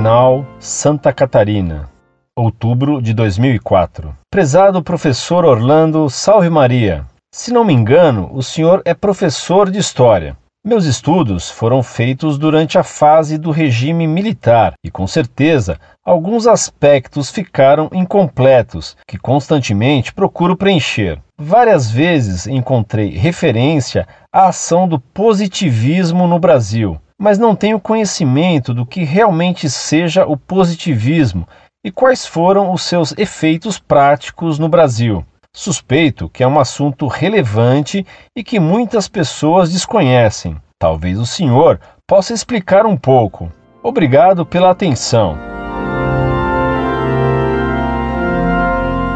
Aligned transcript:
Blumenau, 0.00 0.46
Santa 0.58 1.12
Catarina, 1.12 1.86
outubro 2.34 3.02
de 3.02 3.12
2004. 3.12 4.16
Prezado 4.30 4.82
professor 4.82 5.44
Orlando 5.44 6.08
Salve 6.08 6.48
Maria, 6.48 7.04
se 7.30 7.52
não 7.52 7.64
me 7.64 7.74
engano, 7.74 8.30
o 8.32 8.42
senhor 8.42 8.80
é 8.86 8.94
professor 8.94 9.70
de 9.70 9.78
História. 9.78 10.34
Meus 10.64 10.86
estudos 10.86 11.50
foram 11.50 11.82
feitos 11.82 12.38
durante 12.38 12.78
a 12.78 12.82
fase 12.82 13.36
do 13.36 13.50
regime 13.50 14.06
militar 14.06 14.72
e, 14.82 14.90
com 14.90 15.06
certeza, 15.06 15.78
alguns 16.02 16.46
aspectos 16.46 17.30
ficaram 17.30 17.90
incompletos 17.92 18.96
que 19.06 19.18
constantemente 19.18 20.14
procuro 20.14 20.56
preencher. 20.56 21.20
Várias 21.38 21.90
vezes 21.90 22.46
encontrei 22.46 23.10
referência 23.10 24.08
à 24.32 24.48
ação 24.48 24.88
do 24.88 24.98
positivismo 24.98 26.26
no 26.26 26.38
Brasil, 26.38 26.98
mas 27.20 27.38
não 27.38 27.54
tenho 27.54 27.78
conhecimento 27.78 28.72
do 28.72 28.86
que 28.86 29.04
realmente 29.04 29.68
seja 29.68 30.24
o 30.24 30.38
positivismo 30.38 31.46
e 31.84 31.90
quais 31.92 32.24
foram 32.24 32.72
os 32.72 32.82
seus 32.82 33.12
efeitos 33.18 33.78
práticos 33.78 34.58
no 34.58 34.70
Brasil. 34.70 35.22
Suspeito 35.54 36.30
que 36.30 36.42
é 36.42 36.48
um 36.48 36.58
assunto 36.58 37.06
relevante 37.06 38.06
e 38.34 38.42
que 38.42 38.58
muitas 38.58 39.06
pessoas 39.06 39.70
desconhecem. 39.70 40.56
Talvez 40.78 41.18
o 41.18 41.26
senhor 41.26 41.78
possa 42.06 42.32
explicar 42.32 42.86
um 42.86 42.96
pouco. 42.96 43.52
Obrigado 43.82 44.46
pela 44.46 44.70
atenção. 44.70 45.59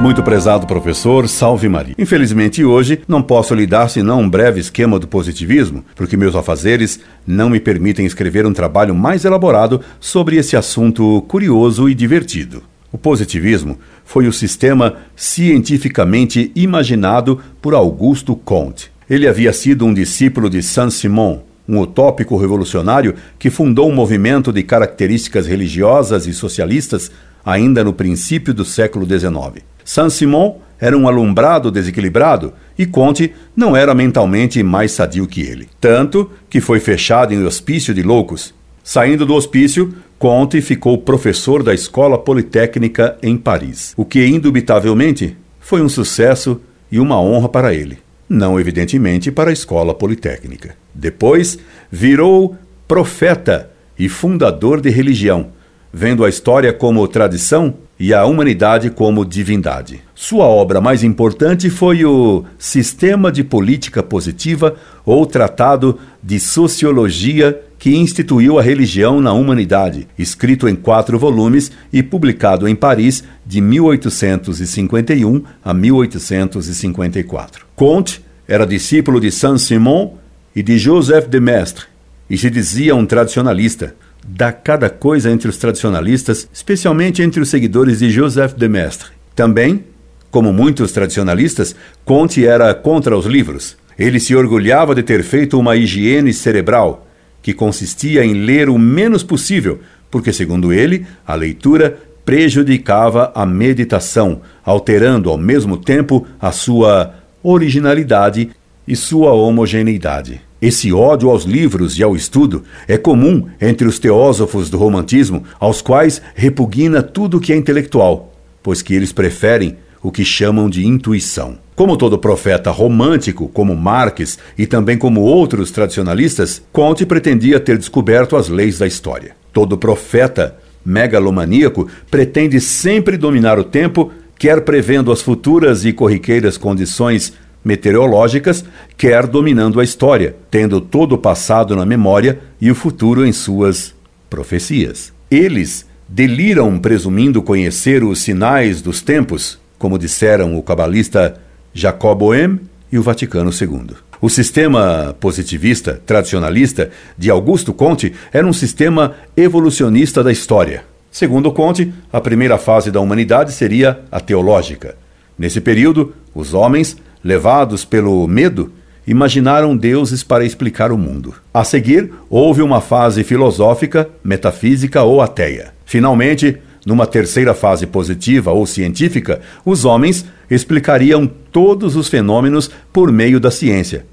Muito 0.00 0.22
prezado 0.22 0.66
professor, 0.66 1.26
salve 1.28 1.68
Maria. 1.68 1.94
Infelizmente 1.96 2.62
hoje 2.62 3.00
não 3.08 3.22
posso 3.22 3.54
lhe 3.54 3.66
dar 3.66 3.88
senão 3.88 4.20
um 4.20 4.28
breve 4.28 4.60
esquema 4.60 4.98
do 4.98 5.08
positivismo, 5.08 5.82
porque 5.94 6.16
meus 6.16 6.36
afazeres 6.36 7.00
não 7.26 7.48
me 7.48 7.58
permitem 7.58 8.04
escrever 8.04 8.44
um 8.44 8.52
trabalho 8.52 8.94
mais 8.94 9.24
elaborado 9.24 9.80
sobre 9.98 10.36
esse 10.36 10.56
assunto 10.56 11.22
curioso 11.22 11.88
e 11.88 11.94
divertido. 11.94 12.62
O 12.92 12.98
positivismo 12.98 13.78
foi 14.04 14.28
o 14.28 14.32
sistema 14.32 14.96
cientificamente 15.16 16.52
imaginado 16.54 17.40
por 17.62 17.74
Augusto 17.74 18.36
Comte. 18.36 18.92
Ele 19.08 19.26
havia 19.26 19.52
sido 19.52 19.86
um 19.86 19.94
discípulo 19.94 20.50
de 20.50 20.62
Saint-Simon, 20.62 21.40
um 21.68 21.80
utópico 21.80 22.36
revolucionário 22.36 23.14
que 23.38 23.48
fundou 23.48 23.90
um 23.90 23.94
movimento 23.94 24.52
de 24.52 24.62
características 24.62 25.46
religiosas 25.46 26.26
e 26.26 26.34
socialistas 26.34 27.10
ainda 27.44 27.82
no 27.82 27.92
princípio 27.92 28.52
do 28.52 28.64
século 28.64 29.06
XIX. 29.06 29.73
Saint-Simon 29.84 30.58
era 30.80 30.96
um 30.96 31.06
alumbrado 31.06 31.70
desequilibrado 31.70 32.52
e 32.78 32.84
Comte 32.84 33.32
não 33.56 33.76
era 33.76 33.94
mentalmente 33.94 34.62
mais 34.62 34.92
sadio 34.92 35.26
que 35.26 35.42
ele. 35.42 35.68
Tanto 35.80 36.30
que 36.48 36.60
foi 36.60 36.80
fechado 36.80 37.32
em 37.32 37.44
hospício 37.44 37.94
de 37.94 38.02
loucos. 38.02 38.54
Saindo 38.82 39.24
do 39.24 39.34
hospício, 39.34 39.94
Conte 40.18 40.60
ficou 40.60 40.98
professor 40.98 41.62
da 41.62 41.72
Escola 41.72 42.18
Politécnica 42.18 43.16
em 43.22 43.36
Paris, 43.36 43.94
o 43.96 44.04
que 44.04 44.26
indubitavelmente 44.26 45.36
foi 45.58 45.80
um 45.80 45.88
sucesso 45.88 46.60
e 46.90 46.98
uma 47.00 47.20
honra 47.20 47.48
para 47.48 47.74
ele, 47.74 47.98
não 48.28 48.60
evidentemente 48.60 49.30
para 49.30 49.50
a 49.50 49.52
Escola 49.52 49.94
Politécnica. 49.94 50.76
Depois, 50.94 51.58
virou 51.90 52.56
profeta 52.86 53.70
e 53.98 54.08
fundador 54.08 54.80
de 54.80 54.90
religião, 54.90 55.48
vendo 55.94 56.24
a 56.24 56.28
história 56.28 56.72
como 56.72 57.06
tradição 57.06 57.74
e 58.00 58.12
a 58.12 58.24
humanidade 58.26 58.90
como 58.90 59.24
divindade. 59.24 60.00
Sua 60.12 60.44
obra 60.44 60.80
mais 60.80 61.04
importante 61.04 61.70
foi 61.70 62.04
o 62.04 62.44
Sistema 62.58 63.30
de 63.30 63.44
Política 63.44 64.02
Positiva 64.02 64.74
ou 65.06 65.24
Tratado 65.24 65.96
de 66.20 66.40
Sociologia 66.40 67.62
que 67.78 67.94
instituiu 67.94 68.58
a 68.58 68.62
religião 68.62 69.20
na 69.20 69.32
humanidade, 69.32 70.08
escrito 70.18 70.66
em 70.66 70.74
quatro 70.74 71.16
volumes 71.16 71.70
e 71.92 72.02
publicado 72.02 72.66
em 72.66 72.74
Paris 72.74 73.22
de 73.46 73.60
1851 73.60 75.44
a 75.64 75.72
1854. 75.72 77.66
Comte 77.76 78.20
era 78.48 78.66
discípulo 78.66 79.20
de 79.20 79.30
Saint-Simon 79.30 80.14
e 80.56 80.62
de 80.62 80.76
Joseph 80.76 81.28
de 81.28 81.38
Maistre 81.38 81.84
e 82.28 82.36
se 82.36 82.50
dizia 82.50 82.96
um 82.96 83.06
tradicionalista. 83.06 83.94
Dá 84.26 84.50
cada 84.50 84.88
coisa 84.88 85.30
entre 85.30 85.48
os 85.48 85.58
tradicionalistas, 85.58 86.48
especialmente 86.52 87.22
entre 87.22 87.40
os 87.40 87.50
seguidores 87.50 87.98
de 87.98 88.10
Joseph 88.10 88.54
de 88.54 88.68
Maistre. 88.68 89.08
Também, 89.36 89.84
como 90.30 90.52
muitos 90.52 90.92
tradicionalistas, 90.92 91.76
Comte 92.04 92.46
era 92.46 92.72
contra 92.74 93.16
os 93.16 93.26
livros. 93.26 93.76
Ele 93.98 94.18
se 94.18 94.34
orgulhava 94.34 94.94
de 94.94 95.02
ter 95.02 95.22
feito 95.22 95.58
uma 95.58 95.76
higiene 95.76 96.32
cerebral 96.32 97.06
que 97.42 97.52
consistia 97.52 98.24
em 98.24 98.32
ler 98.32 98.70
o 98.70 98.78
menos 98.78 99.22
possível, 99.22 99.78
porque, 100.10 100.32
segundo 100.32 100.72
ele, 100.72 101.06
a 101.26 101.34
leitura 101.34 101.98
prejudicava 102.24 103.30
a 103.34 103.44
meditação, 103.44 104.40
alterando 104.64 105.28
ao 105.28 105.36
mesmo 105.36 105.76
tempo 105.76 106.26
a 106.40 106.50
sua 106.50 107.14
originalidade 107.42 108.50
e 108.88 108.96
sua 108.96 109.32
homogeneidade. 109.32 110.40
Esse 110.64 110.90
ódio 110.94 111.28
aos 111.28 111.44
livros 111.44 111.98
e 111.98 112.02
ao 112.02 112.16
estudo 112.16 112.64
é 112.88 112.96
comum 112.96 113.48
entre 113.60 113.86
os 113.86 113.98
teósofos 113.98 114.70
do 114.70 114.78
romantismo, 114.78 115.44
aos 115.60 115.82
quais 115.82 116.22
repugna 116.34 117.02
tudo 117.02 117.38
que 117.38 117.52
é 117.52 117.56
intelectual, 117.56 118.32
pois 118.62 118.80
que 118.80 118.94
eles 118.94 119.12
preferem 119.12 119.76
o 120.02 120.10
que 120.10 120.24
chamam 120.24 120.70
de 120.70 120.86
intuição. 120.86 121.58
Como 121.76 121.98
todo 121.98 122.16
profeta 122.16 122.70
romântico, 122.70 123.46
como 123.48 123.76
Marx 123.76 124.38
e 124.56 124.66
também 124.66 124.96
como 124.96 125.20
outros 125.20 125.70
tradicionalistas, 125.70 126.62
Comte 126.72 127.04
pretendia 127.04 127.60
ter 127.60 127.76
descoberto 127.76 128.34
as 128.34 128.48
leis 128.48 128.78
da 128.78 128.86
história. 128.86 129.36
Todo 129.52 129.76
profeta 129.76 130.56
megalomaníaco 130.82 131.88
pretende 132.10 132.58
sempre 132.58 133.18
dominar 133.18 133.58
o 133.58 133.64
tempo, 133.64 134.10
quer 134.38 134.62
prevendo 134.62 135.12
as 135.12 135.20
futuras 135.20 135.84
e 135.84 135.92
corriqueiras 135.92 136.56
condições 136.56 137.34
meteorológicas, 137.64 138.64
quer 138.96 139.26
dominando 139.26 139.80
a 139.80 139.84
história, 139.84 140.36
tendo 140.50 140.80
todo 140.80 141.14
o 141.14 141.18
passado 141.18 141.74
na 141.74 141.86
memória 141.86 142.38
e 142.60 142.70
o 142.70 142.74
futuro 142.74 143.24
em 143.24 143.32
suas 143.32 143.94
profecias. 144.28 145.12
Eles 145.30 145.86
deliram 146.08 146.78
presumindo 146.78 147.42
conhecer 147.42 148.04
os 148.04 148.20
sinais 148.20 148.82
dos 148.82 149.00
tempos, 149.00 149.58
como 149.78 149.98
disseram 149.98 150.56
o 150.56 150.62
cabalista 150.62 151.40
Jacob 151.72 152.18
Boehme 152.18 152.60
e 152.92 152.98
o 152.98 153.02
Vaticano 153.02 153.50
II. 153.50 153.96
O 154.20 154.30
sistema 154.30 155.14
positivista 155.18 156.00
tradicionalista 156.06 156.90
de 157.18 157.30
Augusto 157.30 157.74
Comte 157.74 158.14
era 158.32 158.46
um 158.46 158.52
sistema 158.52 159.14
evolucionista 159.36 160.22
da 160.22 160.32
história. 160.32 160.84
Segundo 161.10 161.52
Comte, 161.52 161.92
a 162.12 162.20
primeira 162.20 162.56
fase 162.56 162.90
da 162.90 163.00
humanidade 163.00 163.52
seria 163.52 164.00
a 164.10 164.20
teológica. 164.20 164.96
Nesse 165.38 165.60
período, 165.60 166.14
os 166.34 166.54
homens, 166.54 166.96
levados 167.24 167.84
pelo 167.84 168.28
medo, 168.28 168.70
imaginaram 169.06 169.76
deuses 169.76 170.22
para 170.22 170.44
explicar 170.44 170.92
o 170.92 170.98
mundo. 170.98 171.34
A 171.52 171.64
seguir, 171.64 172.12
houve 172.28 172.62
uma 172.62 172.80
fase 172.80 173.24
filosófica, 173.24 174.08
metafísica 174.22 175.02
ou 175.02 175.22
ateia. 175.22 175.72
Finalmente, 175.86 176.58
numa 176.84 177.06
terceira 177.06 177.54
fase 177.54 177.86
positiva 177.86 178.52
ou 178.52 178.66
científica, 178.66 179.40
os 179.64 179.84
homens 179.84 180.26
explicariam 180.50 181.26
todos 181.50 181.96
os 181.96 182.08
fenômenos 182.08 182.70
por 182.92 183.10
meio 183.10 183.40
da 183.40 183.50
ciência. 183.50 184.04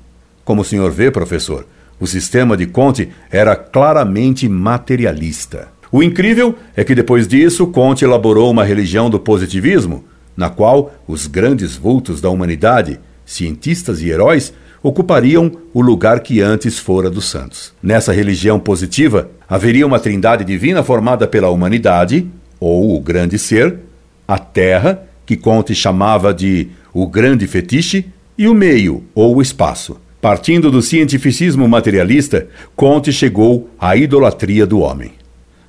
Como 0.46 0.62
o 0.62 0.66
senhor 0.66 0.90
vê, 0.92 1.12
professor, 1.12 1.66
o 2.00 2.08
sistema 2.08 2.58
de 2.58 2.66
Comte 2.66 3.10
era 3.30 3.56
claramente 3.56 4.48
materialista. 4.48 5.68
O 5.92 6.02
incrível 6.02 6.56
é 6.76 6.84
que 6.84 6.96
depois 6.96 7.28
disso, 7.28 7.68
Comte 7.68 8.06
elaborou 8.06 8.50
uma 8.50 8.64
religião 8.64 9.10
do 9.10 9.20
positivismo, 9.20 10.06
na 10.36 10.50
qual 10.50 10.94
os 11.06 11.28
grandes 11.28 11.76
vultos 11.76 12.22
da 12.22 12.30
humanidade, 12.30 13.00
cientistas 13.26 14.02
e 14.02 14.10
heróis, 14.10 14.54
ocupariam 14.84 15.52
o 15.74 15.82
lugar 15.82 16.22
que 16.22 16.42
antes 16.42 16.80
fora 16.80 17.10
dos 17.10 17.26
santos. 17.26 17.74
Nessa 17.82 18.12
religião 18.12 18.60
positiva, 18.60 19.30
haveria 19.48 19.86
uma 19.86 20.00
trindade 20.00 20.44
divina 20.44 20.84
formada 20.84 21.28
pela 21.28 21.50
humanidade, 21.50 22.28
ou 22.60 22.96
o 22.96 23.00
grande 23.00 23.38
ser, 23.38 23.78
a 24.28 24.40
terra, 24.40 25.04
que 25.26 25.36
Comte 25.36 25.76
chamava 25.76 26.34
de 26.34 26.70
o 26.94 27.08
grande 27.08 27.48
fetiche, 27.48 28.06
e 28.38 28.48
o 28.48 28.54
meio, 28.54 29.04
ou 29.14 29.36
o 29.36 29.42
espaço. 29.42 29.98
Partindo 30.20 30.72
do 30.72 30.82
cientificismo 30.82 31.68
materialista, 31.68 32.48
Comte 32.76 33.12
chegou 33.12 33.70
à 33.80 33.96
idolatria 33.96 34.66
do 34.66 34.80
homem. 34.80 35.14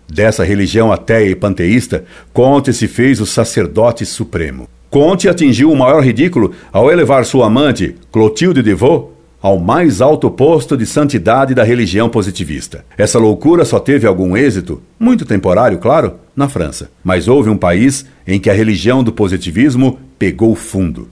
Dessa 0.08 0.44
religião 0.44 0.93
ateia 0.93 1.31
e 1.31 1.34
panteísta, 1.34 2.04
Comte 2.32 2.72
se 2.72 2.87
fez 2.87 3.20
o 3.20 3.26
sacerdote 3.26 4.04
supremo. 4.04 4.69
Comte 4.92 5.26
atingiu 5.26 5.72
o 5.72 5.74
maior 5.74 6.04
ridículo 6.04 6.52
ao 6.70 6.92
elevar 6.92 7.24
sua 7.24 7.46
amante, 7.46 7.96
Clotilde 8.12 8.62
de 8.62 8.74
Vaux, 8.74 9.06
ao 9.40 9.58
mais 9.58 10.02
alto 10.02 10.30
posto 10.30 10.76
de 10.76 10.84
santidade 10.84 11.54
da 11.54 11.64
religião 11.64 12.10
positivista. 12.10 12.84
Essa 12.98 13.18
loucura 13.18 13.64
só 13.64 13.80
teve 13.80 14.06
algum 14.06 14.36
êxito, 14.36 14.82
muito 15.00 15.24
temporário, 15.24 15.78
claro, 15.78 16.16
na 16.36 16.46
França. 16.46 16.90
Mas 17.02 17.26
houve 17.26 17.48
um 17.48 17.56
país 17.56 18.04
em 18.26 18.38
que 18.38 18.50
a 18.50 18.52
religião 18.52 19.02
do 19.02 19.10
positivismo 19.10 19.98
pegou 20.18 20.54
fundo. 20.54 21.08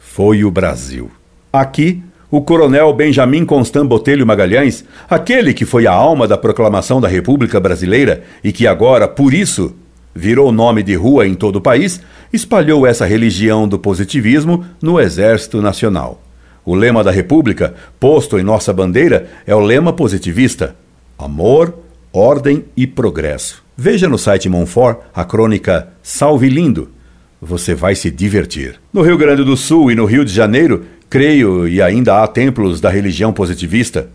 Foi 0.00 0.42
o 0.42 0.50
Brasil. 0.50 1.08
Aqui, 1.52 2.02
o 2.28 2.40
coronel 2.40 2.92
Benjamin 2.92 3.44
Constant 3.44 3.86
Botelho 3.86 4.26
Magalhães, 4.26 4.84
aquele 5.08 5.54
que 5.54 5.64
foi 5.64 5.86
a 5.86 5.92
alma 5.92 6.26
da 6.26 6.36
proclamação 6.36 7.00
da 7.00 7.06
República 7.06 7.60
Brasileira 7.60 8.24
e 8.42 8.50
que 8.50 8.66
agora, 8.66 9.06
por 9.06 9.32
isso, 9.32 9.76
virou 10.14 10.52
nome 10.52 10.82
de 10.82 10.94
rua 10.94 11.26
em 11.26 11.34
todo 11.34 11.56
o 11.56 11.60
país, 11.60 12.00
espalhou 12.32 12.86
essa 12.86 13.06
religião 13.06 13.66
do 13.66 13.78
positivismo 13.78 14.64
no 14.80 15.00
Exército 15.00 15.60
Nacional. 15.62 16.22
O 16.64 16.74
lema 16.74 17.02
da 17.02 17.10
República, 17.10 17.74
posto 17.98 18.38
em 18.38 18.42
nossa 18.42 18.72
bandeira, 18.72 19.28
é 19.46 19.54
o 19.54 19.60
lema 19.60 19.92
positivista: 19.92 20.76
amor, 21.18 21.74
ordem 22.12 22.64
e 22.76 22.86
progresso. 22.86 23.62
Veja 23.76 24.08
no 24.08 24.18
site 24.18 24.48
Monfort 24.48 24.98
a 25.14 25.24
crônica 25.24 25.88
Salve 26.02 26.48
Lindo. 26.48 26.90
Você 27.40 27.74
vai 27.74 27.96
se 27.96 28.10
divertir. 28.10 28.78
No 28.92 29.02
Rio 29.02 29.18
Grande 29.18 29.42
do 29.42 29.56
Sul 29.56 29.90
e 29.90 29.94
no 29.96 30.04
Rio 30.04 30.24
de 30.24 30.32
Janeiro, 30.32 30.84
creio 31.10 31.66
e 31.66 31.82
ainda 31.82 32.22
há 32.22 32.28
templos 32.28 32.80
da 32.80 32.88
religião 32.88 33.32
positivista. 33.32 34.08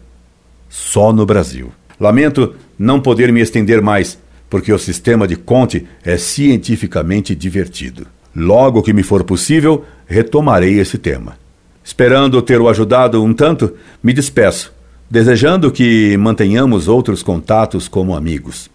Só 0.69 1.11
no 1.11 1.25
Brasil. 1.25 1.71
Lamento 1.99 2.55
não 2.77 3.01
poder 3.01 3.31
me 3.33 3.41
estender 3.41 3.81
mais, 3.81 4.17
porque 4.49 4.71
o 4.71 4.79
sistema 4.79 5.27
de 5.27 5.35
Conte 5.35 5.85
é 6.03 6.17
cientificamente 6.17 7.35
divertido. 7.35 8.07
Logo 8.35 8.83
que 8.83 8.93
me 8.93 9.03
for 9.03 9.23
possível, 9.23 9.83
retomarei 10.05 10.79
esse 10.79 10.97
tema. 10.97 11.37
Esperando 11.83 12.41
ter 12.41 12.59
o 12.59 12.69
ajudado 12.69 13.23
um 13.23 13.33
tanto, 13.33 13.73
me 14.03 14.13
despeço, 14.13 14.73
desejando 15.09 15.71
que 15.71 16.17
mantenhamos 16.17 16.87
outros 16.87 17.23
contatos 17.23 17.87
como 17.87 18.15
amigos. 18.15 18.69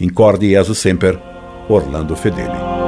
Incorde 0.00 0.48
Jesus 0.50 0.78
Semper, 0.78 1.18
Orlando 1.68 2.16
Fedeli. 2.16 2.79